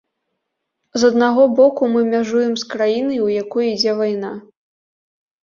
З 1.03 1.11
аднаго 1.13 1.43
боку, 1.59 1.89
мы 1.97 2.01
мяжуем 2.13 2.57
з 2.63 2.71
краінай, 2.73 3.21
у 3.27 3.31
якой 3.43 3.71
ідзе 3.75 3.93
вайна. 4.03 4.33